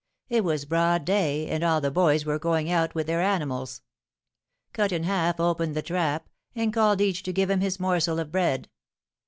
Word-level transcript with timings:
It 0.29 0.43
was 0.43 0.65
broad 0.65 1.05
day, 1.05 1.47
and 1.47 1.63
all 1.63 1.79
the 1.79 1.91
boys 1.91 2.25
were 2.25 2.39
going 2.39 2.71
out 2.71 2.95
with 2.95 3.05
their 3.05 3.21
animals. 3.21 3.83
Cut 4.73 4.91
in 4.91 5.03
Half 5.03 5.39
opened 5.39 5.75
the 5.75 5.83
trap, 5.83 6.27
and 6.55 6.73
called 6.73 7.01
each 7.01 7.21
to 7.21 7.31
give 7.31 7.51
him 7.51 7.61
his 7.61 7.79
morsel 7.79 8.17
of 8.19 8.31
bread. 8.31 8.67